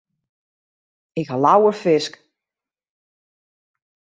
[1.19, 2.13] Ik ha leaver fisk.